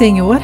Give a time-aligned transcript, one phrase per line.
[0.00, 0.40] Senhor,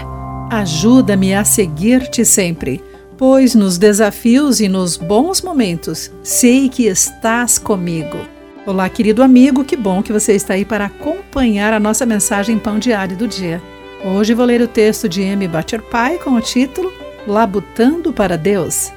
[0.50, 2.84] ajuda-me a seguir-te sempre,
[3.16, 8.18] pois nos desafios e nos bons momentos sei que estás comigo.
[8.66, 12.78] Olá, querido amigo, que bom que você está aí para acompanhar a nossa mensagem Pão
[12.78, 13.62] Diário do Dia.
[14.04, 15.48] Hoje vou ler o texto de M.
[15.90, 16.92] Pai com o título
[17.26, 18.92] Labutando para Deus.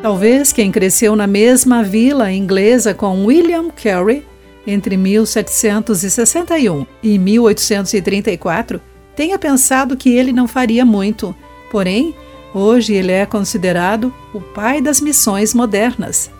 [0.00, 4.29] Talvez quem cresceu na mesma vila inglesa com William Carey
[4.70, 8.80] entre 1761 e 1834
[9.14, 11.34] tenha pensado que ele não faria muito.
[11.70, 12.14] Porém,
[12.54, 16.30] hoje ele é considerado o pai das missões modernas.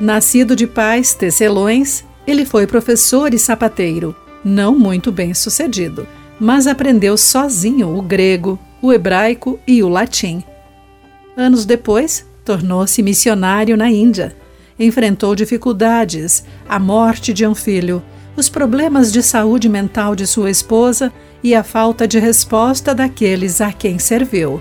[0.00, 4.14] Nascido de pais tecelões, ele foi professor e sapateiro,
[4.44, 6.06] não muito bem sucedido,
[6.40, 10.42] mas aprendeu sozinho o grego, o hebraico e o latim.
[11.36, 14.36] Anos depois, tornou-se missionário na Índia.
[14.78, 18.02] Enfrentou dificuldades, a morte de um filho,
[18.36, 23.72] os problemas de saúde mental de sua esposa e a falta de resposta daqueles a
[23.72, 24.60] quem serviu.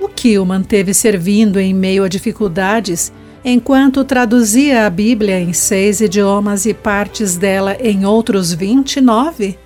[0.00, 3.12] O que o manteve servindo em meio a dificuldades,
[3.44, 9.58] enquanto traduzia a Bíblia em seis idiomas e partes dela em outros vinte e nove?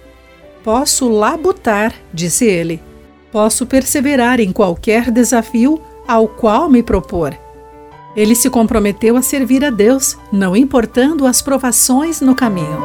[0.64, 2.80] Posso labutar, disse ele.
[3.30, 7.36] Posso perseverar em qualquer desafio ao qual me propor.
[8.17, 12.78] Ele se comprometeu a servir a Deus, não importando as provações no caminho.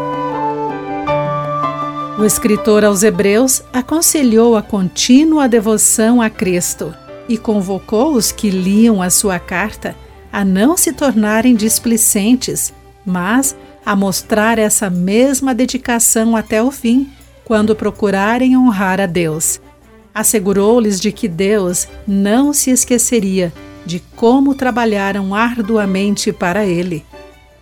[2.19, 6.93] O escritor aos Hebreus aconselhou a contínua devoção a Cristo
[7.29, 9.95] e convocou os que liam a sua carta
[10.31, 12.73] a não se tornarem displicentes,
[13.05, 17.09] mas a mostrar essa mesma dedicação até o fim,
[17.43, 19.59] quando procurarem honrar a Deus
[20.13, 23.51] assegurou-lhes de que Deus não se esqueceria
[23.85, 27.05] de como trabalharam arduamente para ele.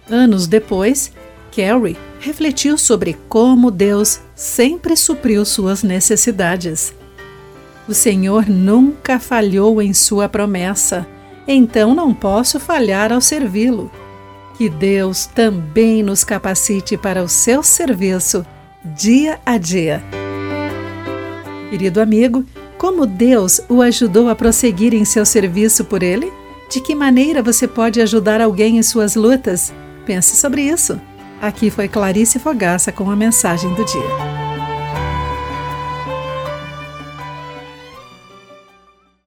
[0.09, 1.11] Anos depois,
[1.56, 6.94] Carrie refletiu sobre como Deus sempre supriu suas necessidades.
[7.88, 11.08] O Senhor nunca falhou em sua promessa,
[11.48, 13.92] então não posso falhar ao servi-lo.
[14.58, 18.45] Que Deus também nos capacite para o seu serviço
[18.83, 20.04] dia a dia.
[21.70, 22.45] Querido amigo,
[22.80, 26.32] como Deus o ajudou a prosseguir em seu serviço por Ele?
[26.70, 29.73] De que maneira você pode ajudar alguém em suas lutas?
[30.06, 31.00] Pense sobre isso.
[31.42, 34.39] Aqui foi Clarice Fogaça com a mensagem do dia.